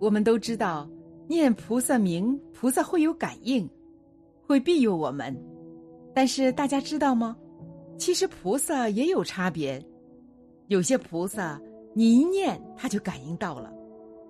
[0.00, 0.88] 我们都知道，
[1.28, 3.68] 念菩萨名，菩萨会有感应，
[4.46, 5.36] 会庇佑我们。
[6.14, 7.36] 但是大家知道吗？
[7.98, 9.80] 其实菩萨也有差别，
[10.68, 11.60] 有些菩萨
[11.94, 13.70] 你一念他就感应到了，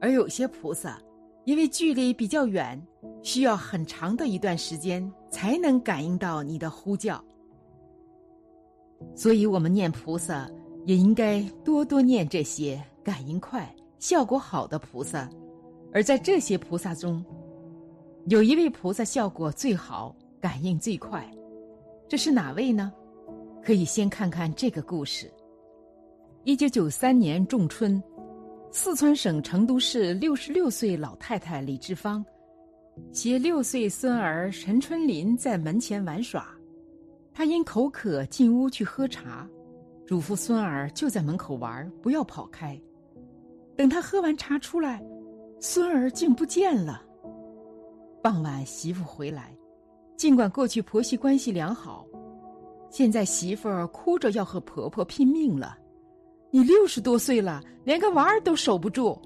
[0.01, 1.01] 而有些菩萨
[1.45, 2.81] 因为距离比较远，
[3.23, 7.25] 需要很长的一段时间才能感应到你的呼叫。
[9.15, 10.51] 所以，我们念菩萨
[10.85, 15.31] 也应该多多念这些感应快、效果好的菩萨。
[15.93, 17.25] 而在这些菩萨中，
[18.27, 21.29] 有一位菩萨效果最好、感应最快，
[22.09, 22.93] 这是哪位呢？
[23.63, 25.31] 可以先看看这个故事。
[26.45, 28.03] 一九九三年仲春，
[28.71, 32.25] 四川省成都市六十六岁老太太李志芳，
[33.13, 36.49] 携六岁孙儿陈春林在门前玩耍。
[37.35, 39.47] 她因口渴进屋去喝茶，
[40.07, 42.81] 嘱咐孙儿就在门口玩，不要跑开。
[43.77, 45.03] 等他喝完茶出来，
[45.63, 47.03] 孙儿竟不见了。
[48.23, 49.55] 傍晚媳妇回来，
[50.17, 52.07] 尽管过去婆媳关系良好，
[52.89, 55.77] 现在媳妇儿哭着要和婆婆拼命了。
[56.51, 59.21] 你六十多岁了，连个娃儿都守不住。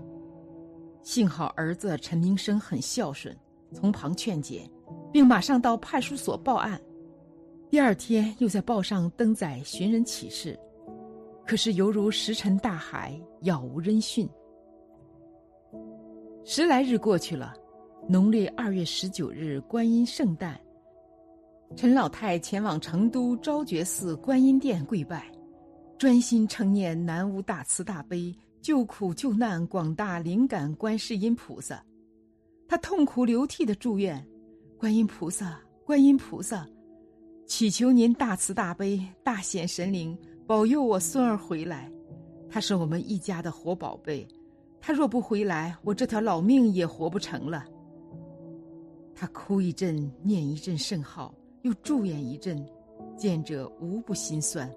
[1.02, 3.34] 幸好儿子陈明生很孝顺，
[3.72, 4.68] 从旁劝解，
[5.12, 6.80] 并马上到派出所报案。
[7.70, 10.58] 第二天又在报上登载寻人启事，
[11.46, 14.28] 可是犹如石沉大海，杳无人讯。
[16.46, 17.54] 十来日过去了，
[18.06, 20.60] 农历二月十九日观音圣诞，
[21.74, 25.26] 陈老太前往成都昭觉寺观音殿跪拜，
[25.96, 31.82] 专心称念南无大慈大悲救苦救难广大灵感观世音菩萨，
[32.68, 34.22] 他痛哭流涕的祝愿：
[34.76, 36.68] 观音菩萨，观音菩萨。
[37.46, 41.90] 祈求您大慈大悲、大显神灵保佑我孙儿回来，
[42.50, 44.28] 他是我们一家的活宝贝，
[44.86, 47.64] 他若不回来，我这条老命也活不成了。
[49.14, 52.62] 他哭一阵，念一阵圣号，又祝愿一阵，
[53.16, 54.70] 见者无不心酸。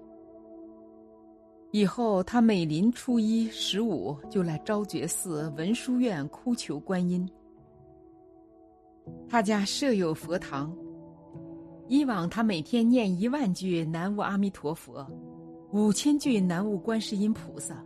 [1.72, 7.28] 以后他每临初一、十五就来昭觉寺文殊院哭求观音。
[9.28, 10.74] 他家设有佛堂。
[11.86, 15.06] 以往他每天念一万句南无阿弥陀佛，
[15.70, 17.84] 五千句南无观世音菩萨，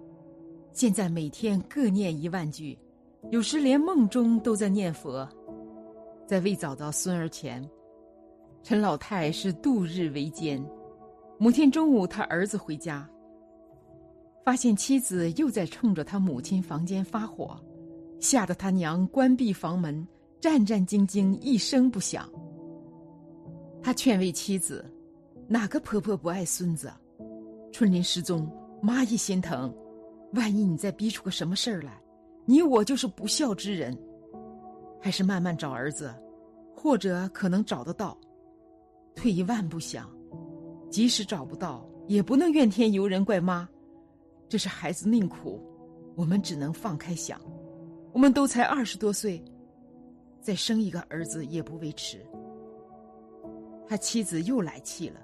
[0.73, 2.79] 现在每天各念一万句，
[3.31, 5.29] 有时连梦中都在念佛。
[6.27, 7.63] 在未找到孙儿前，
[8.63, 10.65] 陈老太是度日为艰。
[11.39, 13.07] 某天中午，他儿子回家，
[14.45, 17.61] 发现妻子又在冲着他母亲房间发火，
[18.19, 20.07] 吓得他娘关闭房门，
[20.41, 22.27] 战战兢兢，一声不响。
[23.83, 24.85] 他劝慰妻子
[25.49, 26.91] ：“哪个婆婆不爱孙子？
[27.73, 28.51] 春林失踪，
[28.81, 29.75] 妈也心疼。
[30.35, 32.01] 万一你再逼出个什么事儿来，
[32.45, 33.97] 你我就是不孝之人。
[35.01, 36.15] 还是慢慢找儿子，
[36.77, 38.17] 或者可能找得到。
[39.15, 40.09] 退一万步想，
[40.91, 43.69] 即使找不到，也不能怨天尤人怪妈。
[44.49, 45.61] 这是孩子命苦，
[46.17, 47.41] 我们只能放开想。
[48.13, 49.43] 我们都才二十多岁，
[50.41, 52.25] 再生一个儿子也不为迟。”
[53.89, 55.21] 他妻子又来气了，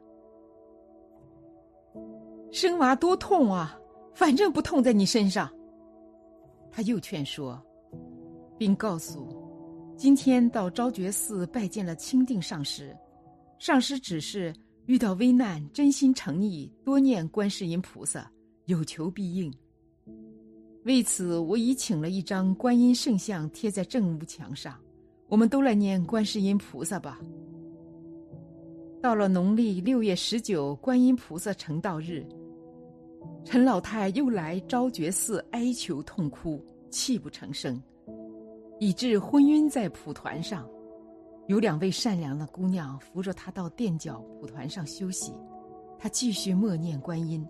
[2.51, 3.79] 生娃多痛啊，
[4.19, 5.49] 反正不痛在你身上。
[6.73, 7.57] 他又劝说，
[8.59, 9.29] 并告诉，
[9.97, 12.97] 今天到昭觉寺拜见了清定上师，
[13.61, 14.53] 上师指示
[14.87, 18.29] 遇到危难，真心诚意多念观世音菩萨，
[18.65, 19.55] 有求必应。
[20.85, 24.77] 为此，我已请了一张观音圣像贴在正屋墙上，
[25.29, 27.21] 我们都来念观世音菩萨吧。
[29.01, 32.27] 到了农历六月十九，观音菩萨成道日，
[33.51, 37.83] 陈老太又来昭觉寺哀求痛哭，泣不成声，
[38.79, 40.69] 以致昏晕在蒲团上。
[41.47, 45.33] 有两位善良的姑娘扶着她到垫脚蒲团上休息，
[45.99, 47.43] 她继续默念观音。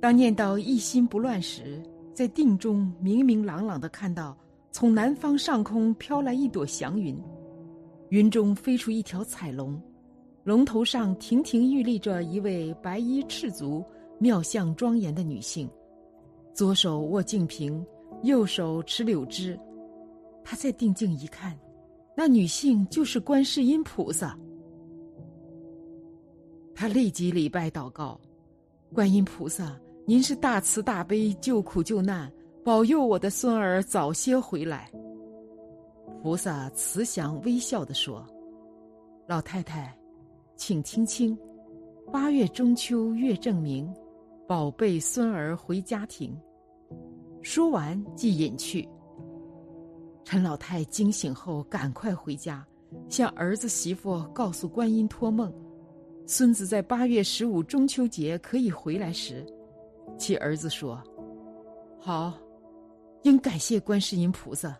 [0.00, 1.82] 当念到一心不乱时，
[2.14, 4.38] 在定中明明朗朗的看到
[4.70, 7.20] 从南方上空飘来一朵祥云。
[8.10, 9.76] 云中飞出一条彩龙，
[10.48, 13.84] 龙头上亭亭玉立着一位白衣赤足、
[14.18, 15.68] 妙相庄严的女性，
[16.54, 17.84] 左手握净瓶，
[18.22, 19.60] 右手持柳枝。
[20.42, 21.54] 他再定睛一看，
[22.16, 24.38] 那女性就是观世音菩萨。
[26.74, 28.18] 他立即礼拜祷告
[28.94, 32.32] ：“观音菩萨，您是大慈大悲，救苦救难，
[32.64, 34.90] 保佑我的孙儿早些回来。”
[36.24, 38.26] 菩萨慈祥微笑地说
[39.28, 39.94] ：“老太太，
[40.58, 41.38] 请听清，
[42.12, 43.88] 八月中秋月正明，
[44.44, 46.36] 宝贝孙儿回家庭。”
[47.42, 48.86] 说完即隐去。
[50.24, 52.66] 陈老太惊醒后，赶快回家，
[53.08, 55.50] 向儿子媳妇告诉观音托梦：
[56.26, 59.46] 孙子在八月十五中秋节可以回来时，
[60.18, 61.00] 其儿子说
[62.00, 62.34] ：“好，
[63.22, 64.76] 应感谢观世音菩萨。”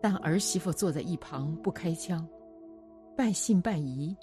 [0.00, 2.26] 但儿媳妇坐在一旁不开腔，
[3.16, 4.16] 半信半疑。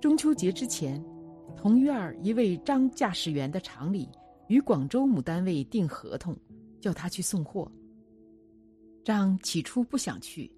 [0.00, 1.04] 中秋节之前，
[1.56, 4.08] 同院一位张驾驶员的厂里
[4.46, 6.36] 与广州某单位订合同，
[6.80, 7.70] 叫他去送货。
[9.02, 10.48] 张起初不想去。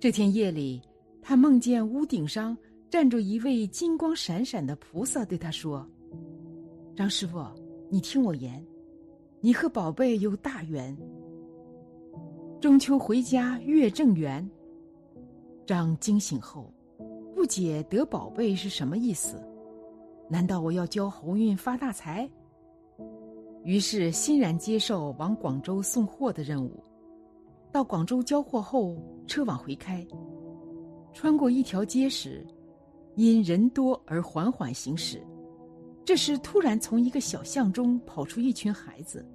[0.00, 0.82] 这天夜里，
[1.20, 2.56] 他梦见屋顶上
[2.90, 5.88] 站着一位金光闪闪的菩萨，对他说
[6.96, 7.46] ：“张师傅，
[7.88, 8.64] 你听我言，
[9.40, 10.96] 你和宝贝有大缘。
[12.60, 14.48] 中秋回家月正圆。”
[15.64, 16.71] 张惊醒后，
[17.42, 19.44] 不解得宝贝是什么意思？
[20.30, 22.30] 难道我要交鸿运发大财？
[23.64, 26.80] 于是欣然接受往广州送货的任务。
[27.72, 28.96] 到广州交货后，
[29.26, 30.06] 车往回开。
[31.12, 32.46] 穿过一条街时，
[33.16, 35.20] 因人多而缓缓行驶。
[36.04, 39.28] 这时，突然从一个小巷中跑出一群孩子，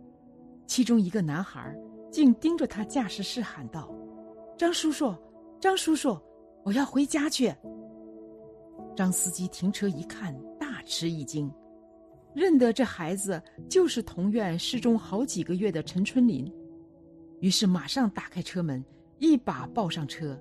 [0.65, 1.77] 其中一个男孩
[2.09, 3.93] 竟盯着他驾驶室喊道
[4.57, 5.13] ：“张叔叔，
[5.59, 6.17] 张叔叔，
[6.63, 7.53] 我要回家去。”
[8.97, 11.49] 张司机停车一看，大吃一惊。
[12.33, 13.39] 认得这孩子
[13.69, 16.51] 就是同院失踪好几个月的陈春林，
[17.39, 18.83] 于是马上打开车门，
[19.19, 20.35] 一把抱上车。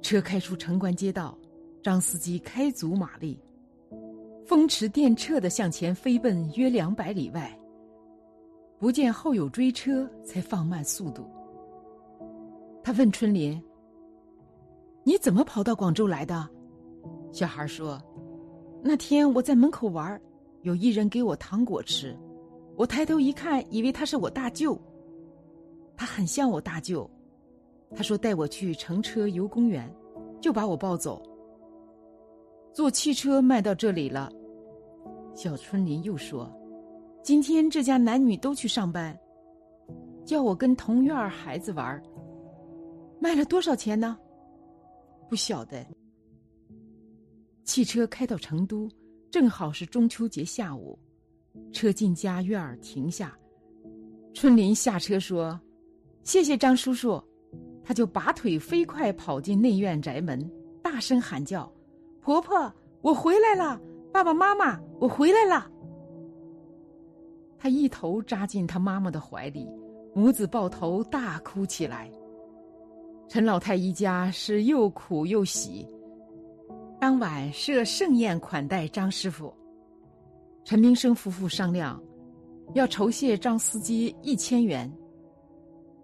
[0.00, 1.38] 车开出城关街道，
[1.82, 3.38] 张司机开足马力，
[4.46, 7.54] 风驰电掣的向前飞奔约两百里外。
[8.78, 11.28] 不见后有追车，才放慢速度。
[12.82, 13.62] 他问春林
[15.04, 16.48] ：“你怎么跑到广州来的？”
[17.32, 18.00] 小孩说
[18.82, 20.20] ：“那天我在门口玩。”
[20.62, 22.18] 有一人给我糖果吃，
[22.76, 24.76] 我抬头一看，以为他是我大舅。
[25.96, 27.08] 他很像我大舅，
[27.94, 29.88] 他说带我去乘车游公园，
[30.40, 31.22] 就把我抱走。
[32.72, 34.30] 坐汽车卖到这里了。
[35.32, 36.52] 小春林又说
[37.22, 39.16] ：“今天这家男女都去上班，
[40.24, 42.02] 叫我跟同院孩子玩。
[43.20, 44.18] 卖了多少钱呢？
[45.28, 45.86] 不晓得。”
[47.68, 48.88] 汽车开到成都。
[49.30, 50.98] 正好是中秋节下午，
[51.70, 53.38] 车进家院儿停下，
[54.32, 55.60] 春林下车说
[56.24, 57.22] ：“谢谢张叔叔。”
[57.84, 60.50] 他就拔腿飞快跑进内院宅门，
[60.82, 61.70] 大声喊叫
[62.22, 62.72] ：“婆婆，
[63.02, 63.78] 我回来了！
[64.10, 65.70] 爸爸妈妈，我回来了！”
[67.58, 69.68] 他一头扎进他妈妈的怀里，
[70.14, 72.10] 母子抱头大哭起来。
[73.28, 75.86] 陈老太一家是又苦又喜。
[77.00, 79.54] 当晚设盛宴款待张师傅，
[80.64, 82.02] 陈明生夫妇商量，
[82.74, 84.92] 要酬谢张司机一千元。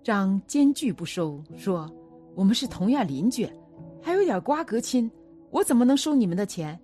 [0.04, 1.90] 张坚决不收，说
[2.36, 3.48] ：“我们是同样邻居，
[4.00, 5.10] 还有点瓜葛亲，
[5.50, 6.78] 我怎么能收你们的钱？”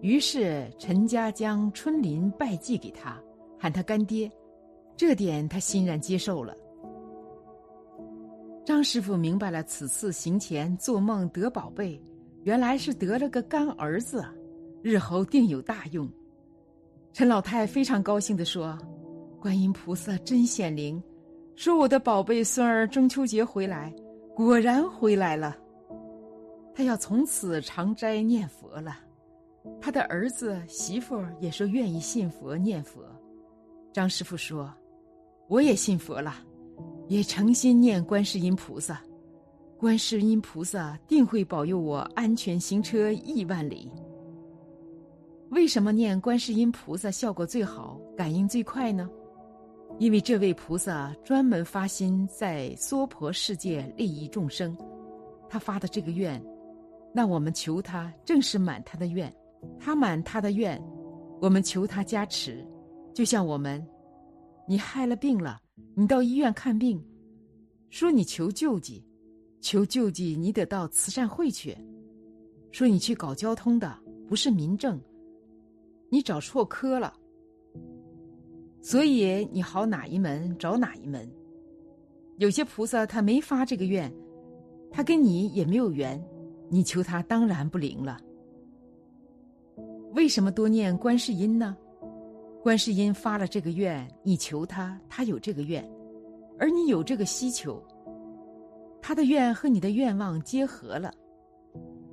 [0.00, 3.20] 于是陈家将春林拜祭给他，
[3.58, 4.30] 喊他干爹，
[4.96, 6.56] 这点他欣然接受了。
[8.64, 12.00] 张师傅明白了，此次行前做梦得宝贝。
[12.44, 14.24] 原来是得了个干儿子，
[14.82, 16.08] 日后定有大用。
[17.12, 18.76] 陈老太非常高兴地说
[19.40, 21.00] ：“观音菩萨真显灵，
[21.54, 23.94] 说我的宝贝孙儿中秋节回来，
[24.34, 25.56] 果然回来了。
[26.74, 28.98] 他要从此常斋念佛了。
[29.80, 33.02] 他的儿子媳妇也说愿意信佛念佛。
[33.92, 34.72] 张师傅说，
[35.48, 36.34] 我也信佛了，
[37.06, 39.00] 也诚心念观世音菩萨。”
[39.82, 43.90] 观世音菩萨定会保佑我安全行车亿万里。
[45.50, 49.10] 为什么念观世音菩萨效果最好、感应最快呢？
[49.98, 54.78] 因为这位菩萨专门发心在娑婆世界利益众生，
[55.48, 56.40] 他发的这个愿，
[57.12, 59.34] 那我们求他正是满他的愿，
[59.80, 60.80] 他满他的愿，
[61.40, 62.64] 我们求他加持。
[63.12, 63.84] 就像我们，
[64.68, 65.60] 你害了病了，
[65.96, 67.04] 你到医院看病，
[67.90, 69.04] 说你求救济。
[69.62, 71.74] 求救济，你得到慈善会去。
[72.72, 73.96] 说你去搞交通的，
[74.28, 75.00] 不是民政，
[76.10, 77.14] 你找错科了。
[78.82, 81.30] 所以你好哪一门找哪一门。
[82.38, 84.12] 有些菩萨他没发这个愿，
[84.90, 86.20] 他跟你也没有缘，
[86.68, 88.18] 你求他当然不灵了。
[90.14, 91.76] 为什么多念观世音呢？
[92.62, 95.88] 观世音发了这个愿，你求他，他有这个愿，
[96.58, 97.80] 而你有这个需求。
[99.02, 101.12] 他的愿和你的愿望结合了，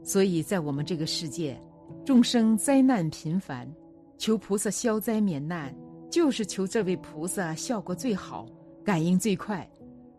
[0.04, 1.56] 所以在我们这个世界，
[2.04, 3.72] 众生灾难频繁，
[4.18, 5.74] 求菩萨消灾免难，
[6.10, 8.48] 就是求这位菩萨效果最好，
[8.84, 9.70] 感应最快，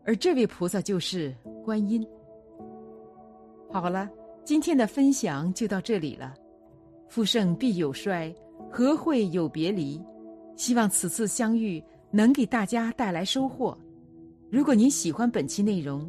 [0.05, 1.35] 而这位菩萨就是
[1.65, 2.07] 观音。
[3.69, 4.09] 好了，
[4.45, 6.35] 今天的分享就到这里了。
[7.09, 8.33] 富盛必有衰，
[8.71, 10.01] 和会有别离。
[10.57, 13.77] 希望此次相遇能给大家带来收获。
[14.51, 16.09] 如果您喜欢本期内容，